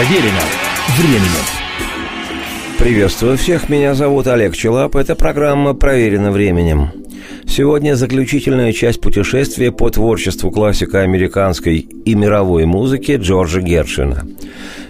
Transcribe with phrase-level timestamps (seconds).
[0.00, 0.40] Проверено
[0.96, 1.44] временем.
[2.78, 6.88] Приветствую всех, меня зовут Олег Челап, это программа «Проверено временем».
[7.46, 14.26] Сегодня заключительная часть путешествия по творчеству классика американской и мировой музыки Джорджа Гершина–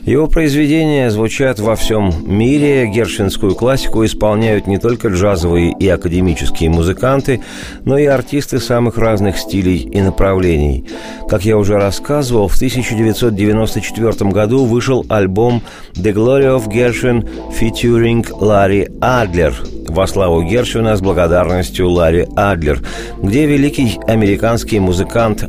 [0.05, 7.43] его произведения звучат во всем мире, гершвинскую классику исполняют не только джазовые и академические музыканты,
[7.84, 10.87] но и артисты самых разных стилей и направлений.
[11.29, 15.62] Как я уже рассказывал, в 1994 году вышел альбом
[15.95, 19.55] «The Glory of Gershwin» featuring Ларри Адлер
[19.88, 22.80] во славу Гершвина с благодарностью Ларри Адлер,
[23.23, 25.45] где великий американский музыкант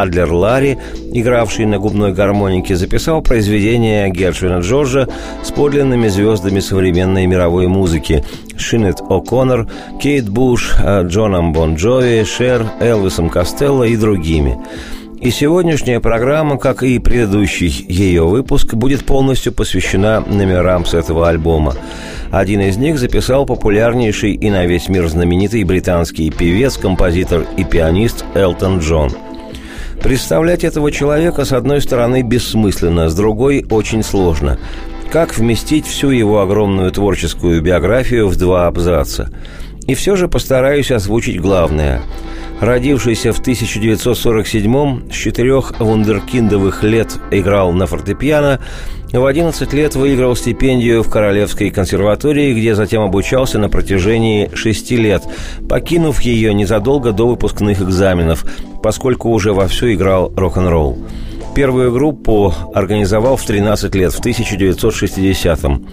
[0.00, 0.78] Адлер Ларри,
[1.12, 5.06] игравший на губной гармонике, записал произведение Гершвина Джорджа
[5.42, 8.24] с подлинными звездами современной мировой музыки
[8.56, 9.68] Шинет О'Коннор,
[10.00, 14.58] Кейт Буш, Джоном Бон Джови, Шер, Элвисом Костелло и другими.
[15.20, 21.74] И сегодняшняя программа, как и предыдущий ее выпуск, будет полностью посвящена номерам с этого альбома.
[22.30, 28.24] Один из них записал популярнейший и на весь мир знаменитый британский певец, композитор и пианист
[28.34, 29.12] Элтон Джон–
[30.02, 34.58] Представлять этого человека, с одной стороны, бессмысленно, с другой– очень сложно.
[35.12, 39.30] Как вместить всю его огромную творческую биографию в два абзаца?
[39.86, 42.02] И все же постараюсь озвучить главное.
[42.60, 48.60] Родившийся в 1947-м, с четырех вундеркиндовых лет играл на фортепиано,
[49.12, 55.22] в 11 лет выиграл стипендию в Королевской консерватории, где затем обучался на протяжении шести лет,
[55.68, 58.44] покинув ее незадолго до выпускных экзаменов,
[58.82, 60.98] поскольку уже вовсю играл рок-н-ролл.
[61.54, 65.86] Первую группу организовал в 13 лет, в 1960-м.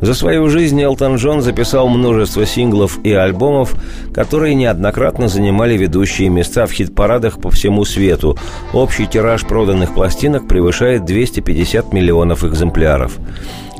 [0.00, 3.74] За свою жизнь Элтон Джон записал множество синглов и альбомов,
[4.14, 8.38] которые неоднократно занимали ведущие места в хит-парадах по всему свету.
[8.72, 13.18] Общий тираж проданных пластинок превышает 250 миллионов экземпляров.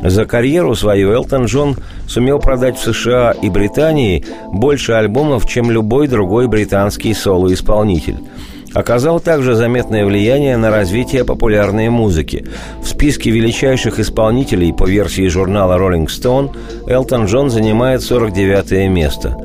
[0.02, 4.22] За карьеру свою Элтон Джон сумел продать в США и Британии
[4.52, 8.18] больше альбомов, чем любой другой британский соло-исполнитель–
[8.74, 12.46] оказал также заметное влияние на развитие популярной музыки.
[12.82, 16.56] В списке величайших исполнителей по версии журнала Rolling Stone
[16.86, 19.36] Элтон Джон занимает 49 место.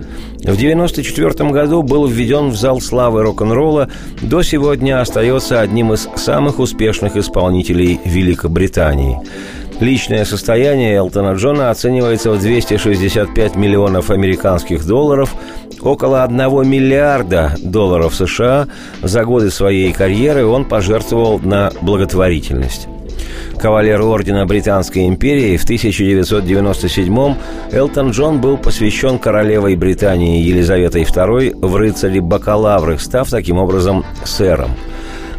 [0.48, 3.90] В 1994 году был введен в зал славы рок-н-ролла,
[4.22, 9.20] до сегодня остается одним из самых успешных исполнителей Великобритании.
[9.80, 15.36] Личное состояние Элтона Джона оценивается в 265 миллионов американских долларов,
[15.82, 18.68] около 1 миллиарда долларов США
[19.04, 22.88] за годы своей карьеры он пожертвовал на благотворительность.
[23.60, 27.38] Кавалер Ордена Британской империи в 1997-м
[27.72, 34.72] Элтон Джон был посвящен королевой Британии Елизаветой II в рыцари-бакалавры, став таким образом сэром–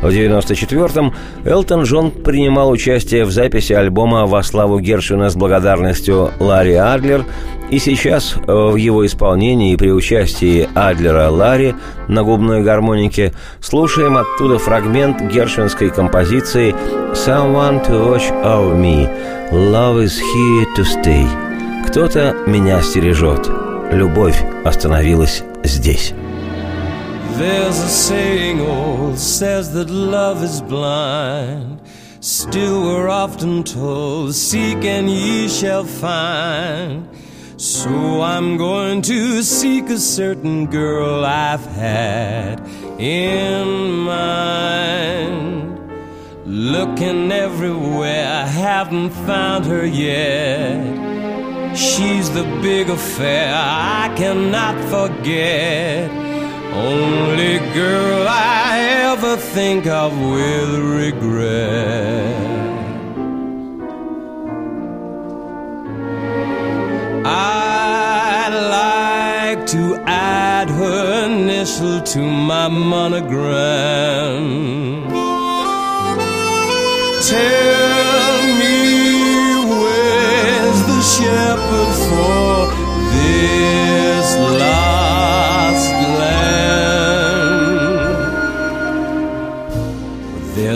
[0.01, 1.13] в 1994-м
[1.45, 7.25] Элтон Джон принимал участие в записи альбома «Во славу Гершвина» с благодарностью Ларри Адлер,
[7.71, 11.75] и сейчас э, в его исполнении при участии Адлера Ларри
[12.09, 16.75] на губной гармонике слушаем оттуда фрагмент гершвинской композиции
[17.13, 19.09] «Someone to watch over me,
[19.53, 21.27] love is here to stay».
[21.89, 23.51] «Кто-то меня стережет,
[23.93, 26.15] любовь остановилась здесь».
[27.39, 31.81] There's a saying old says that love is blind.
[32.19, 37.09] Still, we're often told, Seek and ye shall find.
[37.57, 42.61] So I'm going to seek a certain girl I've had
[42.99, 45.79] in mind.
[46.45, 51.77] Looking everywhere, I haven't found her yet.
[51.77, 56.28] She's the big affair I cannot forget.
[56.73, 58.79] Only girl I
[59.11, 62.37] ever think of with regret.
[67.25, 74.45] I'd like to add her initial to my monogram.
[77.29, 78.79] Tell me
[79.81, 82.69] where's the shepherd for
[83.15, 84.29] this
[84.61, 84.88] life?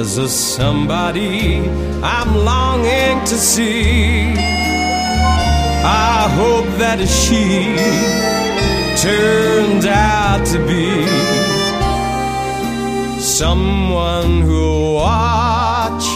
[0.02, 1.60] There's a somebody
[2.02, 4.34] I'm longing to see.
[5.84, 7.76] I hope that she
[9.00, 11.06] turns out to be
[13.20, 16.06] someone who'll watch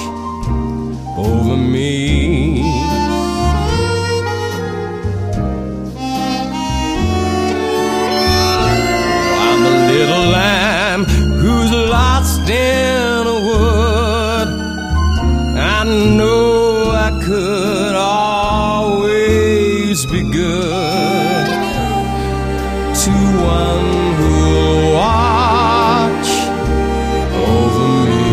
[1.16, 2.62] over me.
[9.46, 13.05] I'm a little lamb who's lost in
[15.86, 19.26] know I could always
[20.06, 21.46] be good
[23.02, 23.10] to
[23.60, 26.30] one who'll watch
[27.52, 28.30] over me.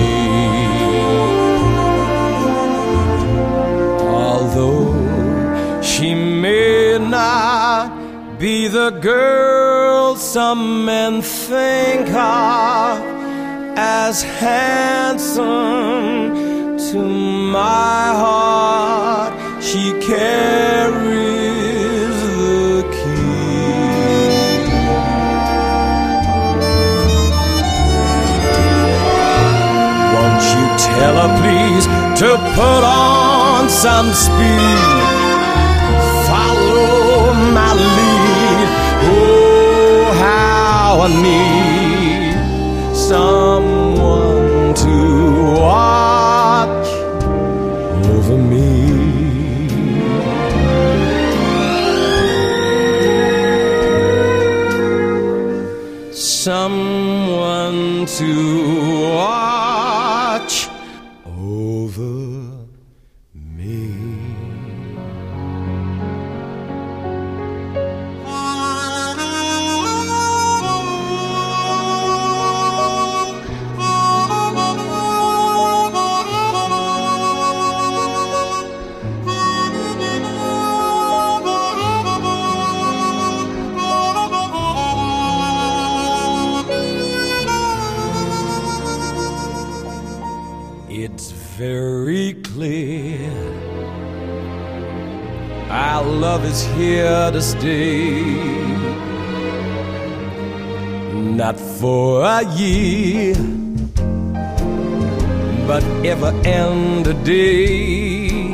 [4.02, 13.00] Although she may not be the girl some men think of
[13.78, 16.13] as handsome
[16.94, 20.94] to my heart she carries
[22.38, 24.54] the key.
[30.14, 31.86] Won't you tell her please
[32.22, 35.04] to put on some speed?
[36.30, 38.68] Follow my lead.
[39.10, 41.43] Oh how I need
[97.34, 98.32] to stay.
[101.36, 103.34] Not for a year,
[105.66, 108.50] but ever and a day.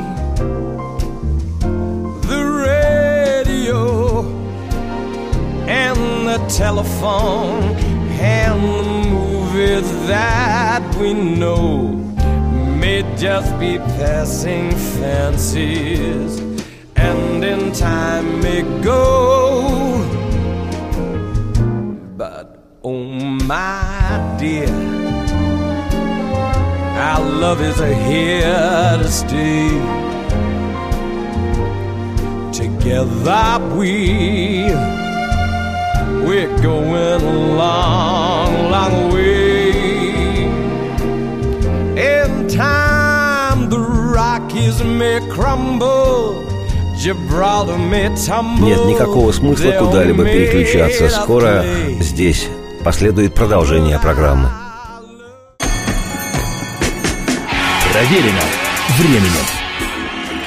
[2.32, 4.22] The radio
[5.68, 6.00] and
[6.30, 7.76] the telephone
[8.22, 11.90] and the movies that we know
[12.80, 16.49] may just be passing fancies
[17.00, 20.04] and in time may go.
[22.18, 22.46] But
[22.84, 24.70] oh my dear,
[27.08, 29.70] our love is here to stay.
[32.52, 34.70] Together we
[36.26, 39.70] we're going a long, long way.
[41.98, 46.49] In time, the Rockies may crumble.
[48.60, 51.08] Нет никакого смысла куда-либо переключаться.
[51.08, 51.64] Скоро
[52.02, 52.50] здесь
[52.84, 54.50] последует продолжение программы.
[57.94, 58.42] Проверено
[58.98, 59.46] временем.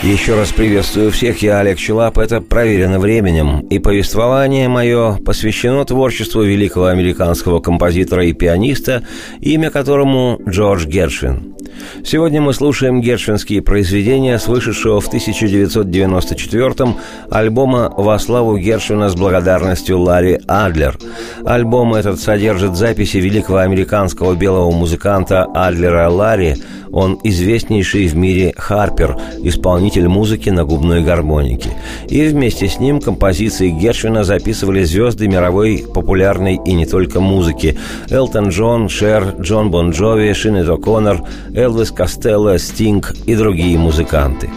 [0.02, 6.43] Еще раз приветствую всех, я Олег Челап, это «Проверено временем», и повествование мое посвящено творчеству
[6.43, 9.06] великого американского композитора и пианиста,
[9.40, 11.55] имя которому Джордж Гершвин.
[12.04, 16.96] Сегодня мы слушаем гершвинские произведения с вышедшего в 1994-м
[17.30, 20.98] альбома «Во славу Гершвина с благодарностью Ларри Адлер».
[21.44, 26.56] Альбом этот содержит записи великого американского белого музыканта Адлера Ларри,
[26.92, 31.70] он известнейший в мире Харпер, исполнитель музыки на губной гармонике.
[32.08, 37.79] И вместе с ним композиции Гершвина записывали звезды мировой популярной и не только музыки.
[38.10, 41.26] Элтон Джон, Шер, Джон Бон Джови, Шинет О'Коннор,
[41.62, 44.50] Элвис Костелло, Стинг и другие музыканты.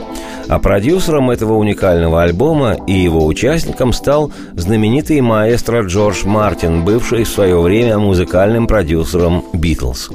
[0.47, 7.29] А продюсером этого уникального альбома и его участником стал знаменитый маэстро Джордж Мартин, бывший в
[7.29, 10.09] свое время музыкальным продюсером «Битлз».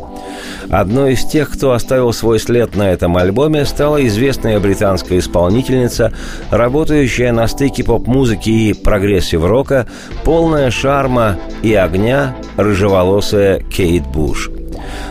[0.68, 6.12] Одной из тех, кто оставил свой след на этом альбоме, стала известная британская исполнительница,
[6.50, 9.88] работающая на стыке поп-музыки и прогрессив-рока,
[10.24, 14.50] полная шарма и огня, рыжеволосая Кейт Буш–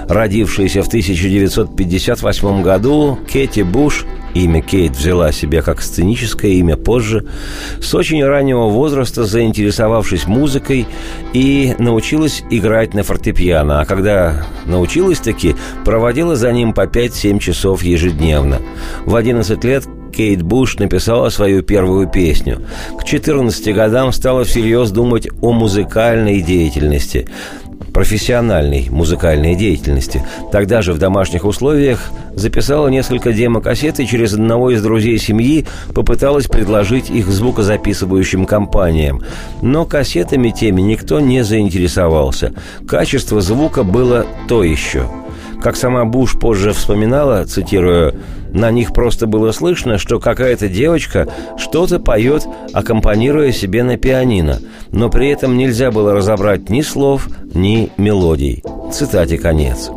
[0.07, 7.25] Родившаяся в 1958 году, Кэти Буш, имя Кейт взяла себе как сценическое имя позже,
[7.81, 10.88] с очень раннего возраста заинтересовавшись музыкой
[11.33, 15.55] и научилась играть на фортепиано, а когда научилась таки,
[15.86, 18.59] проводила за ним по 5-7 часов ежедневно.
[19.05, 22.65] В 11 лет Кейт Буш написала свою первую песню.
[23.00, 27.27] К 14 годам стала всерьез думать о музыкальной деятельности
[27.93, 30.24] профессиональной музыкальной деятельности.
[30.51, 36.48] Тогда же в домашних условиях записала несколько демокассет и через одного из друзей семьи попыталась
[36.48, 39.24] предложить их звукозаписывающим компаниям.
[39.62, 42.53] Но кассетами теми никто не заинтересовался.
[42.88, 45.07] Качество звука было то еще.
[45.62, 48.16] Как сама Буш позже вспоминала, цитирую,
[48.51, 54.60] «На них просто было слышно, что какая-то девочка что-то поет, аккомпанируя себе на пианино,
[54.92, 58.63] но при этом нельзя было разобрать ни слов, ни мелодий».
[58.92, 59.92] Цитате конец.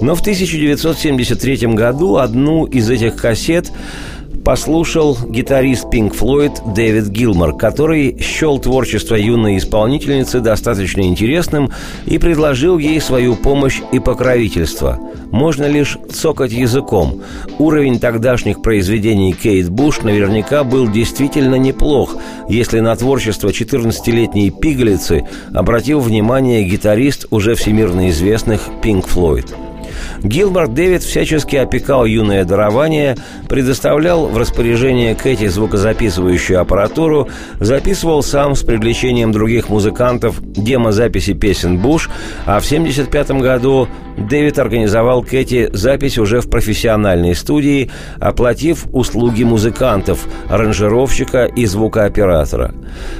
[0.00, 3.70] Но в 1973 году одну из этих кассет
[4.44, 11.70] послушал гитарист Pink Floyd Дэвид Гилмор, который счел творчество юной исполнительницы достаточно интересным
[12.06, 14.98] и предложил ей свою помощь и покровительство.
[15.30, 17.22] Можно лишь цокать языком.
[17.58, 22.16] Уровень тогдашних произведений Кейт Буш наверняка был действительно неплох,
[22.48, 29.71] если на творчество 14-летней пигалицы обратил внимание гитарист уже всемирно известных Pink Floyd.
[30.22, 33.16] Гилберт Дэвид всячески опекал юное дарование,
[33.48, 37.28] предоставлял в распоряжение Кэти звукозаписывающую аппаратуру,
[37.60, 42.08] записывал сам с привлечением других музыкантов демозаписи песен Буш,
[42.46, 47.90] а в 1975 году Дэвид организовал Кэти запись уже в профессиональной студии,
[48.20, 52.74] оплатив услуги музыкантов, аранжировщика и звукооператора.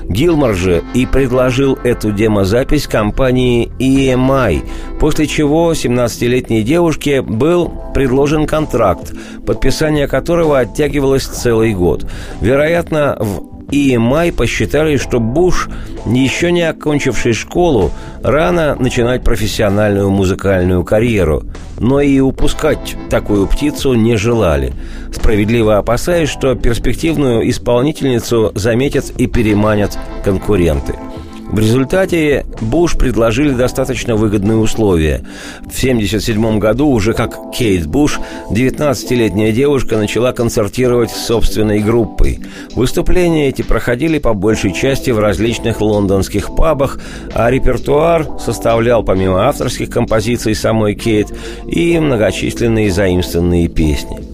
[0.09, 4.63] Гилмор же и предложил эту демозапись компании EMI,
[5.01, 9.13] после чего 17-летней девушке был предложен контракт,
[9.47, 12.07] подписание которого оттягивалось целый год.
[12.41, 15.69] Вероятно, в EMI посчитали, что Буш,
[16.07, 17.91] еще не окончивший школу,
[18.23, 21.43] рано начинать профессиональную музыкальную карьеру,
[21.79, 24.73] но и упускать такую птицу не желали,
[25.15, 30.95] справедливо опасаясь, что перспективную исполнительницу заметят и переманят конкуренты–
[31.53, 35.19] в результате Буш предложили достаточно выгодные условия.
[35.61, 38.19] В 1977 году уже как Кейт Буш,
[38.51, 42.41] 19-летняя девушка начала концертировать с собственной группой.
[42.75, 46.99] Выступления эти проходили по большей части в различных лондонских пабах,
[47.35, 51.29] а репертуар составлял помимо авторских композиций самой Кейт
[51.67, 54.19] и многочисленные заимствованные песни–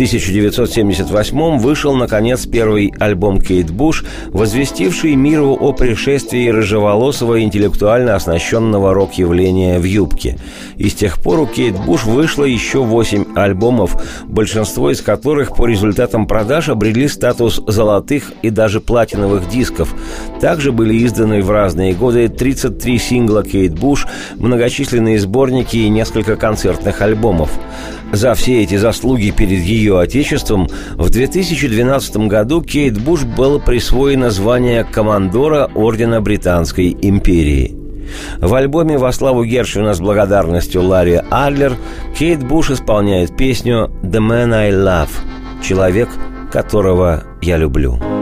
[0.00, 8.94] в 1978 вышел, наконец, первый альбом Кейт Буш, возвестивший миру о пришествии рыжеволосого интеллектуально оснащенного
[8.94, 10.38] рок-явления в юбке.
[10.76, 15.66] И с тех пор у Кейт Буш вышло еще восемь альбомов, большинство из которых по
[15.66, 19.94] результатам продаж обрели статус золотых и даже платиновых дисков.
[20.40, 27.02] Также были изданы в разные годы 33 сингла Кейт Буш, многочисленные сборники и несколько концертных
[27.02, 27.50] альбомов.
[28.12, 34.84] За все эти заслуги перед ее отечеством в 2012 году Кейт Буш было присвоено звание
[34.84, 37.76] командора Ордена Британской империи.
[38.38, 41.76] В альбоме «Во славу Гершвина» с благодарностью Ларри Адлер
[42.18, 45.10] Кейт Буш исполняет песню «The Man I Love»–
[45.62, 46.08] «Человек,
[46.52, 48.19] которого я люблю».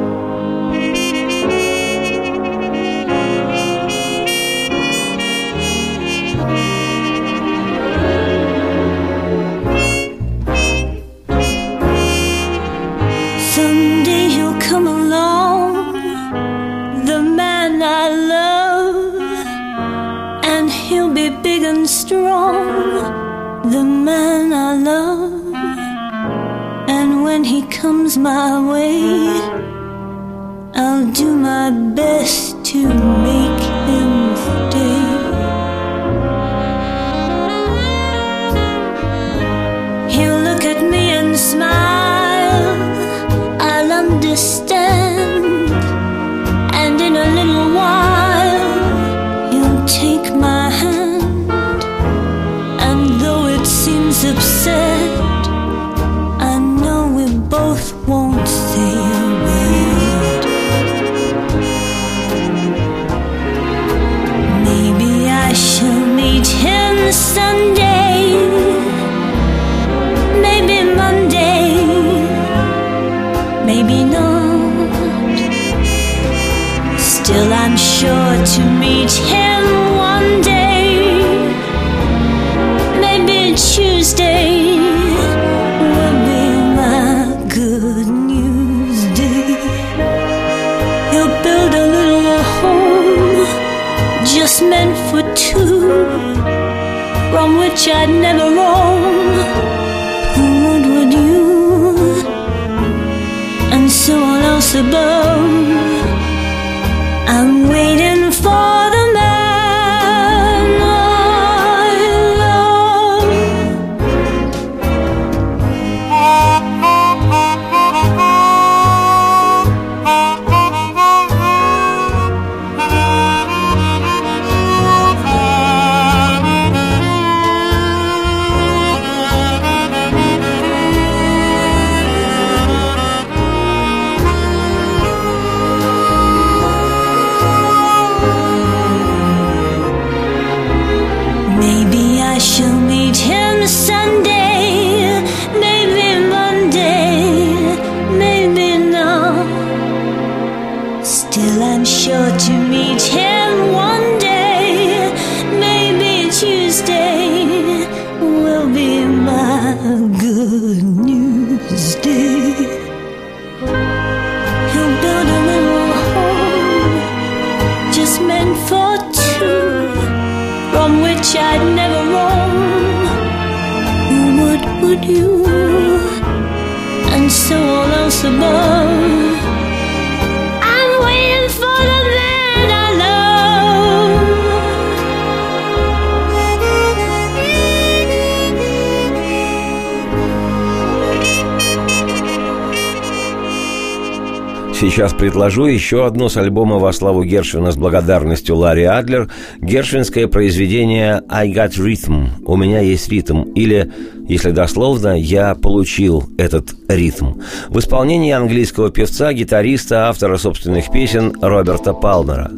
[195.09, 201.23] Сейчас предложу еще одно с альбома во славу Гершвина с благодарностью Ларри Адлер, гершвинское произведение
[201.31, 203.91] «I got rhythm»– «У меня есть ритм» или
[204.29, 207.41] если дословно, я получил этот ритм.
[207.69, 212.51] В исполнении английского певца, гитариста, автора собственных песен Роберта Палмера.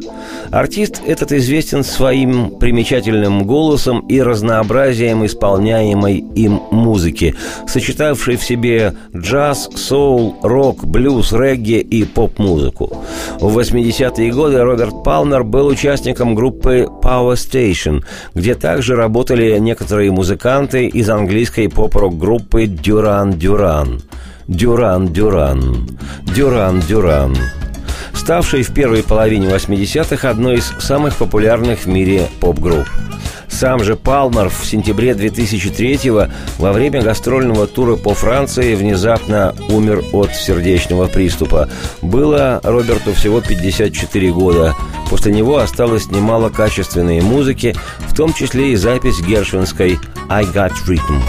[0.51, 7.35] Артист этот известен своим примечательным голосом и разнообразием исполняемой им музыки,
[7.67, 12.97] сочетавшей в себе джаз, соул, рок, блюз, регги и поп-музыку.
[13.39, 18.03] В 80-е годы Роберт Палмер был участником группы Power Station,
[18.35, 24.01] где также работали некоторые музыканты из английской поп-рок группы Дюран Дюран.
[24.47, 25.87] Дюран Дюран.
[26.23, 27.37] Дюран Дюран
[28.21, 32.85] ставшей в первой половине 80-х одной из самых популярных в мире поп-групп.
[33.51, 40.33] Сам же Палмер в сентябре 2003-го во время гастрольного тура по Франции внезапно умер от
[40.33, 41.69] сердечного приступа.
[42.01, 44.73] Было Роберту всего 54 года.
[45.09, 51.21] После него осталось немало качественной музыки, в том числе и запись гершвинской «I Got Rhythm».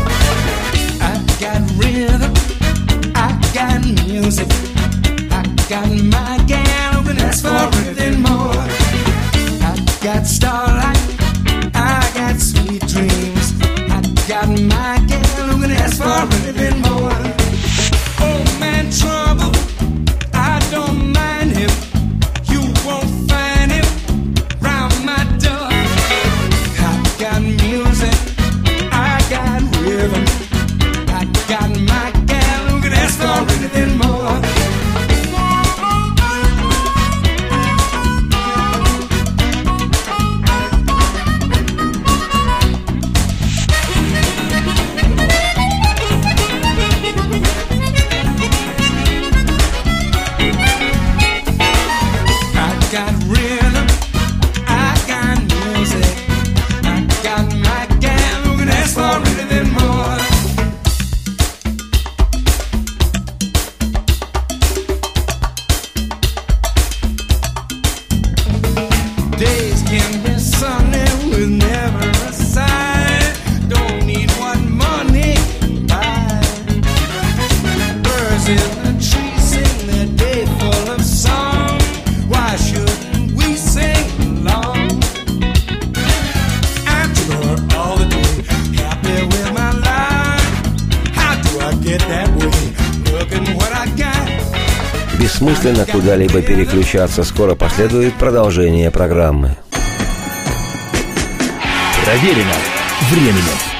[5.68, 8.52] Got my gal can ask for anything more.
[9.64, 11.11] I got starlight,
[12.38, 13.52] Sweet dreams,
[13.90, 17.01] I got my gal who can ask for anything more.
[95.18, 97.24] Бессмысленно куда-либо переключаться.
[97.24, 99.56] Скоро последует продолжение программы.
[102.04, 102.54] Проверено
[103.10, 103.71] временем.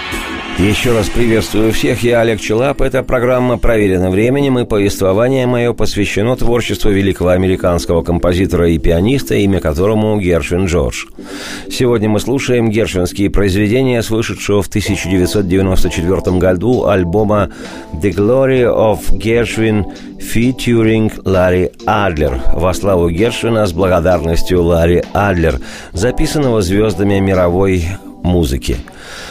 [0.58, 2.82] Еще раз приветствую всех, я Олег Челап.
[2.82, 9.60] Эта программа «Проверена временем» и повествование мое посвящено творчеству великого американского композитора и пианиста, имя
[9.60, 11.06] которому Гершвин Джордж.
[11.70, 17.50] Сегодня мы слушаем гершвинские произведения вышедшего в 1994 году альбома
[17.94, 19.86] «The Glory of Gershwin
[20.18, 25.60] featuring Ларри Адлер» во славу Гершвина с благодарностью Ларри Адлер,
[25.92, 27.86] записанного звездами мировой
[28.22, 28.76] музыки.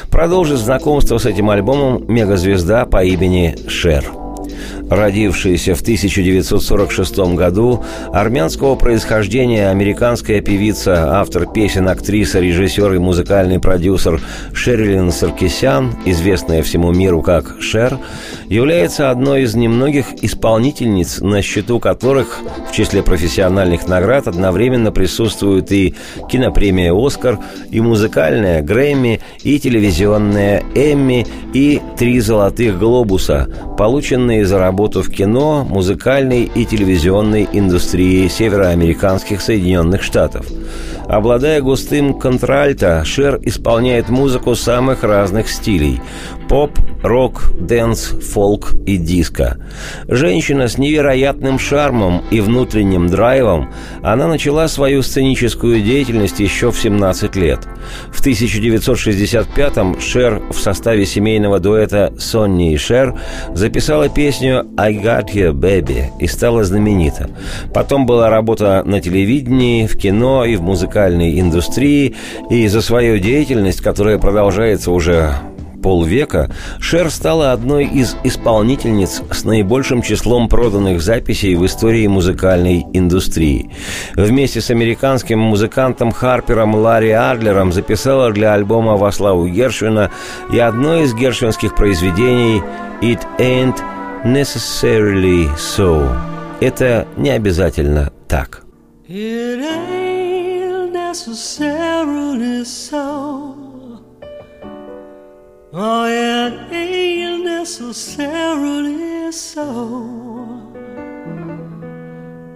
[0.10, 4.21] Продолжит знакомство с этим альбомом мегазвезда по имени Шер.
[4.92, 14.20] Родившаяся в 1946 году, армянского происхождения американская певица, автор песен, актриса, режиссер и музыкальный продюсер
[14.54, 18.00] Шерилин Саркисян, известная всему миру как Шер,
[18.50, 25.96] является одной из немногих исполнительниц, на счету которых в числе профессиональных наград одновременно присутствуют и
[26.30, 34.81] кинопремия «Оскар», и музыкальная «Грэмми», и телевизионная «Эмми», и три «Золотых глобуса», полученные за работу
[34.88, 40.48] в кино, музыкальной и телевизионной индустрии североамериканских Соединенных Штатов.
[41.08, 46.02] Обладая густым контральто, Шер исполняет музыку самых разных стилей–
[46.52, 49.56] поп, рок, dance, фолк и диско.
[50.10, 53.72] Женщина с невероятным шармом и внутренним драйвом,
[54.04, 57.62] она начала свою сценическую деятельность еще в 17 лет.
[58.12, 63.18] В 1965-м Шер в составе семейного дуэта «Сонни и Шер»
[63.54, 67.30] записала песню «I Got You, Babe» и стала знаменита.
[67.74, 72.16] Потом была работа на телевидении, в кино и в музыкальной индустрии,
[72.50, 75.34] и за свою деятельность, которая продолжается уже
[75.82, 83.72] полвека Шер стала одной из исполнительниц с наибольшим числом проданных записей в истории музыкальной индустрии.
[84.16, 90.12] Вместе с американским музыкантом Харпером Ларри Адлером записала для альбома во славу Гершвина
[90.52, 92.62] и одно из гершвинских произведений
[93.02, 93.78] «It ain't
[94.24, 96.08] necessarily so».
[96.62, 98.64] Это не обязательно так.
[99.10, 103.51] It ain't necessarily so.
[105.74, 110.68] Oh, it ain't necessarily so.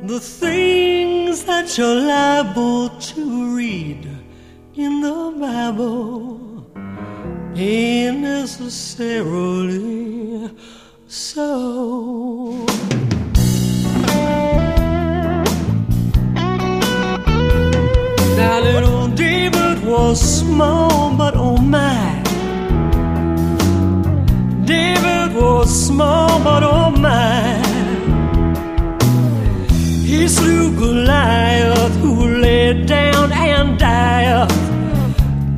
[0.03, 4.05] The things that you're liable to read
[4.75, 6.67] in the Bible
[7.55, 9.33] ain't necessarily
[11.07, 12.65] so.
[18.35, 22.24] Now little David was small, but oh my.
[25.35, 27.61] Was small, but oh my.
[30.03, 34.49] He slew Goliath, who lay down and died.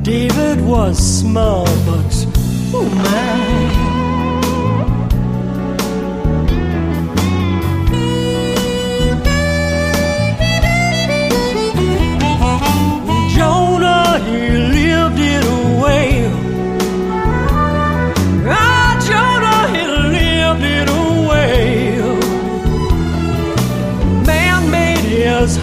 [0.02, 2.26] David was small, but
[2.74, 3.57] oh my.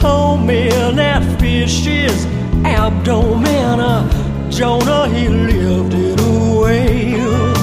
[0.05, 2.25] In that fish's
[2.63, 3.79] abdomen.
[3.79, 4.03] Ah,
[4.49, 7.53] Jonah, he lived in a whale.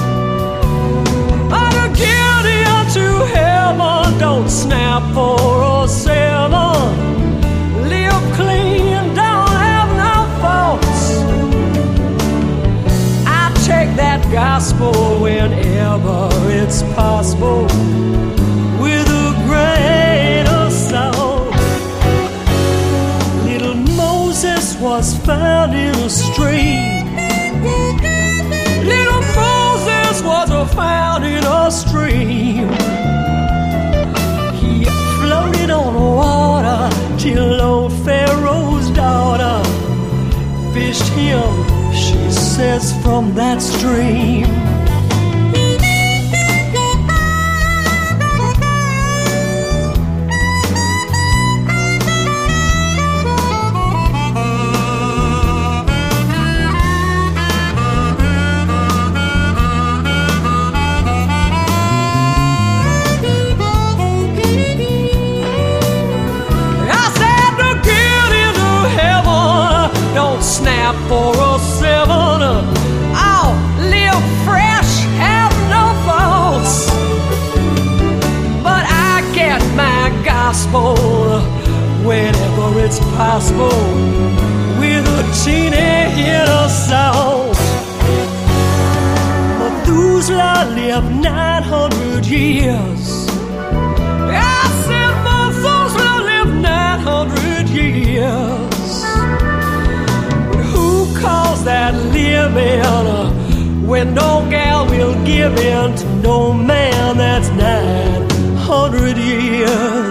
[1.51, 6.75] Ah, to get into heaven, don't snap for a seven.
[7.89, 11.03] Live clean, don't have no faults.
[13.25, 16.29] I take that gospel whenever
[16.59, 17.67] it's possible
[24.97, 27.05] was found in a stream.
[28.85, 32.67] Little Moses was found in a stream.
[34.61, 34.85] He
[35.17, 39.57] floated on water till old Pharaoh's daughter
[40.75, 41.51] fished him,
[41.91, 44.72] she says, from that stream.
[82.05, 83.81] Whenever it's possible
[84.77, 87.57] with a teeny of salt.
[89.59, 93.27] Methuselah lived 900 years.
[94.29, 98.89] I said Methuselah lived 900 years.
[100.51, 100.89] But who
[101.21, 110.02] calls that living when no gal will give in to no man that's 900 years?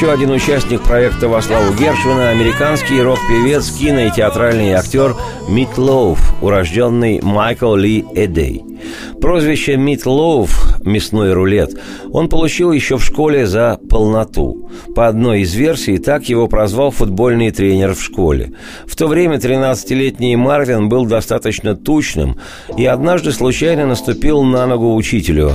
[0.00, 5.14] Еще один участник проекта во славу Гершвина– американский рок-певец, кино и театральный актер
[5.46, 8.64] Мит Лоуф, урожденный Майкл Ли Эдей.
[9.20, 11.78] Прозвище Мит Лоуф– «мясной рулет»
[12.12, 14.70] он получил еще в школе за полноту.
[14.94, 18.54] По одной из версий, так его прозвал футбольный тренер в школе.
[18.86, 22.38] В то время 13-летний Марвин был достаточно тучным
[22.74, 25.52] и однажды случайно наступил на ногу учителю.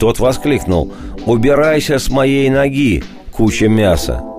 [0.00, 0.90] Тот воскликнул
[1.26, 3.04] «Убирайся с моей ноги,
[3.36, 4.33] куча мяса!»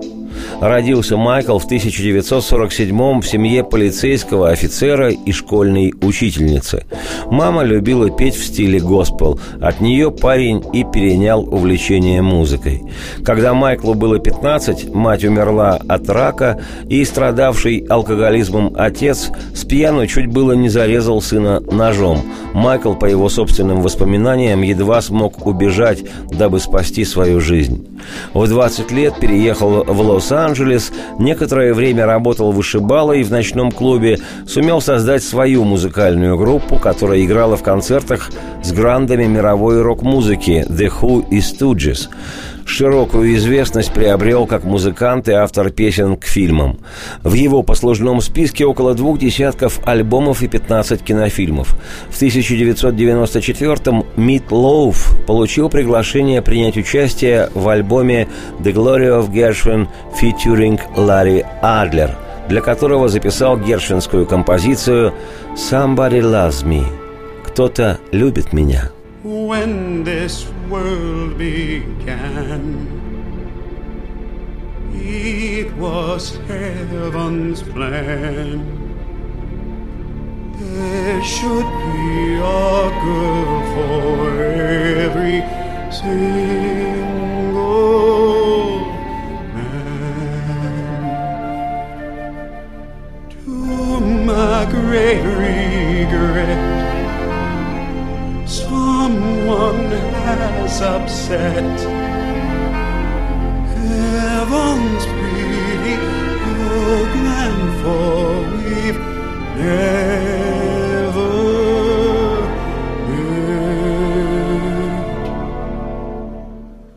[0.60, 6.86] Родился Майкл в 1947 в семье полицейского офицера и школьной учительницы.
[7.26, 9.38] Мама любила петь в стиле госпел.
[9.60, 12.82] От нее парень и перенял увлечение музыкой.
[13.22, 20.28] Когда Майклу было 15, мать умерла от рака, и страдавший алкоголизмом отец с пьяну чуть
[20.28, 22.22] было не зарезал сына ножом.
[22.54, 27.86] Майкл, по его собственным воспоминаниям, едва смог убежать, дабы спасти свою жизнь.
[28.32, 30.45] В 20 лет переехал в Лос-Анджелес,
[31.18, 37.62] некоторое время работал вышибалой в ночном клубе, сумел создать свою музыкальную группу, которая играла в
[37.62, 38.30] концертах
[38.62, 42.08] с грандами мировой рок-музыки The Who и Stooges–
[42.66, 46.78] широкую известность приобрел как музыкант и автор песен к фильмам.
[47.22, 51.76] В его послужном списке около двух десятков альбомов и 15 кинофильмов.
[52.10, 58.28] В 1994-м Мит Лоуф получил приглашение принять участие в альбоме
[58.60, 59.88] «The Glory of Gershwin»
[60.20, 62.16] featuring Ларри Адлер,
[62.48, 65.14] для которого записал гершвинскую композицию
[65.54, 66.84] «Somebody Loves Me»–
[67.44, 68.90] «Кто-то любит меня».
[69.26, 72.86] When this world began.
[74.94, 78.62] It was heaven's plan.
[80.56, 85.42] There should be a girl for every
[85.90, 86.36] single
[89.54, 90.06] man.
[93.44, 93.50] To
[94.24, 96.85] my great regret
[98.68, 101.78] someone has upset
[103.76, 105.96] heaven's pretty
[106.42, 108.26] program, for
[108.56, 109.02] we've
[109.64, 111.32] never
[113.08, 113.56] met.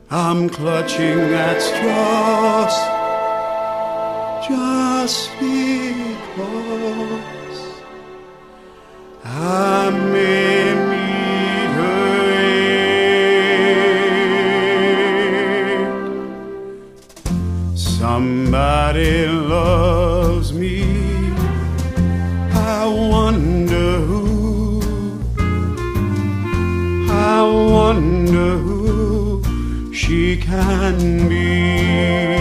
[0.10, 2.77] I'm clutching at straws
[4.47, 6.49] just because
[9.23, 10.49] I may
[18.50, 20.82] Somebody loves me.
[22.52, 24.82] I wonder who.
[27.12, 32.40] I wonder who she can be.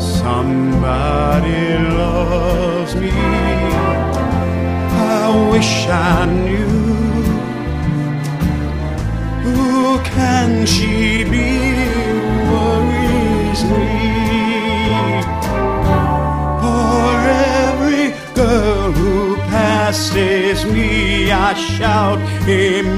[0.00, 3.10] Somebody loves me.
[5.20, 6.47] I wish I knew.
[21.78, 22.97] shout, Amen.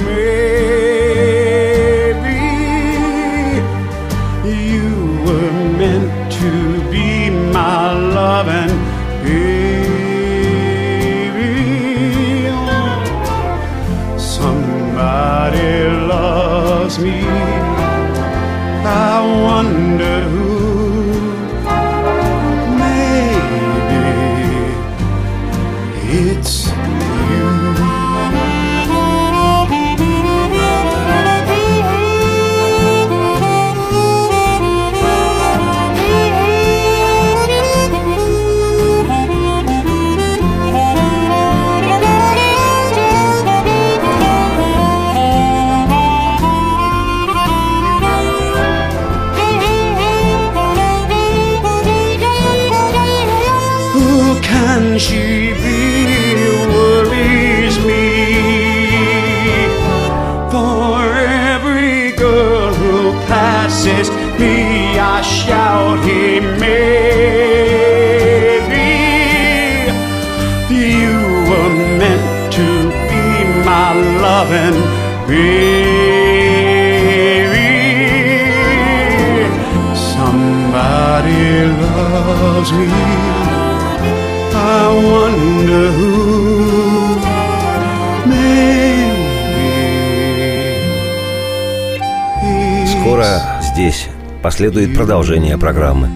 [94.60, 96.10] Последует продолжение программы.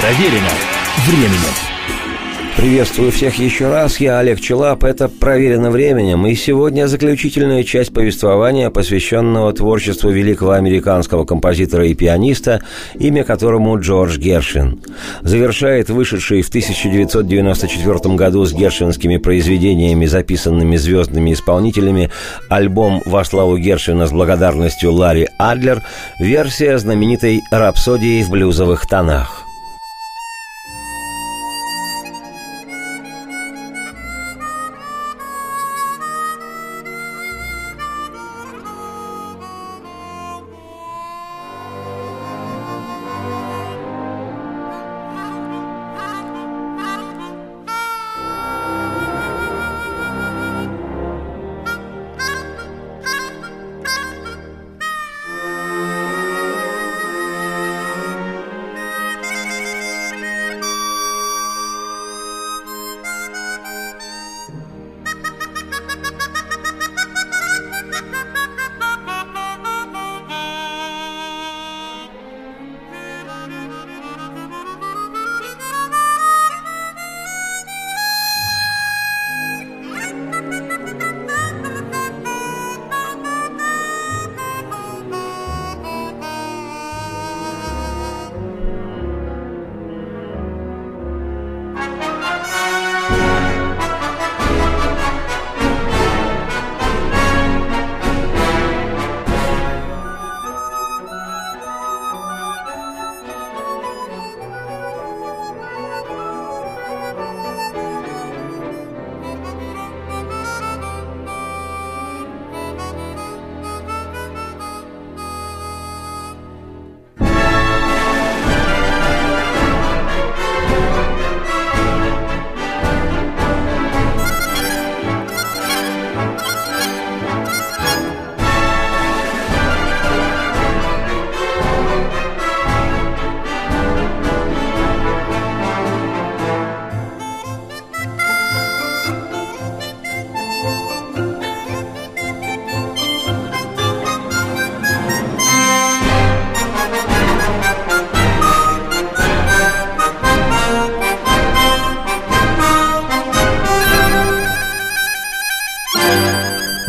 [0.00, 0.48] Проверено
[1.06, 1.69] временем.
[2.56, 4.00] Приветствую всех еще раз.
[4.00, 4.84] Я Олег Челап.
[4.84, 6.26] Это «Проверено временем».
[6.26, 12.62] И сегодня заключительная часть повествования, посвященного творчеству великого американского композитора и пианиста,
[12.98, 14.80] имя которому Джордж Гершвин.
[15.22, 22.10] Завершает вышедший в 1994 году с гершвинскими произведениями, записанными звездными исполнителями,
[22.50, 25.82] альбом «Во славу Гершвина» с благодарностью Ларри Адлер,
[26.18, 29.49] версия знаменитой «Рапсодии в блюзовых тонах».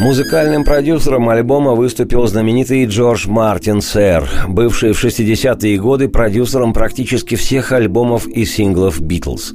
[0.01, 7.71] Музыкальным продюсером альбома выступил знаменитый Джордж Мартин Сэр, бывший в 60-е годы продюсером практически всех
[7.71, 9.53] альбомов и синглов «Битлз».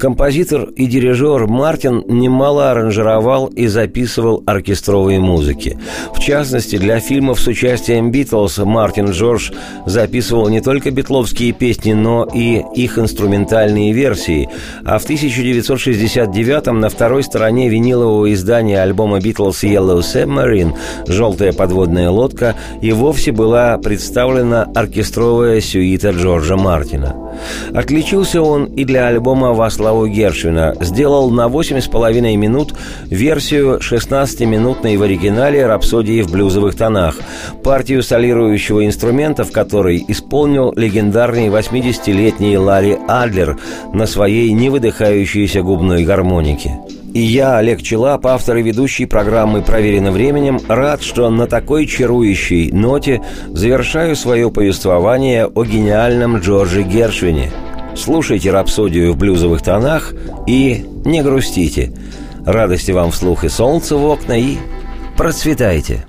[0.00, 5.78] Композитор и дирижер Мартин немало аранжировал и записывал оркестровые музыки.
[6.14, 9.50] В частности, для фильмов с участием «Битлз» Мартин Джордж
[9.84, 14.48] записывал не только битловские песни, но и их инструментальные версии,
[14.86, 20.74] а в 1969-м на второй стороне винилового издания альбома «Битлз» Yellow Submarine
[21.06, 27.16] «Желтая подводная лодка» и вовсе была представлена оркестровая сюита Джорджа Мартина.
[27.74, 30.76] Отличился он и для альбома «Во славу Гершвина».
[30.80, 32.74] Сделал на 8,5 минут
[33.06, 37.16] версию 16-минутной в оригинале «Рапсодии в блюзовых тонах»,
[37.62, 43.58] партию солирующего инструмента, в которой исполнил легендарный 80-летний Ларри Адлер
[43.92, 46.78] на своей невыдыхающейся губной гармонике.
[47.14, 52.72] И я, Олег Челап, автор и ведущий программы «Проверено временем», рад, что на такой чарующей
[52.72, 57.52] ноте завершаю свое повествование о гениальном Джорджи Гершвине.
[57.94, 60.14] Слушайте рапсодию в блюзовых тонах
[60.46, 61.92] и не грустите.
[62.46, 64.56] Радости вам вслух и солнца в окна, и
[65.18, 66.06] процветайте!